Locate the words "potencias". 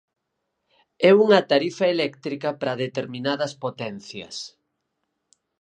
3.63-4.35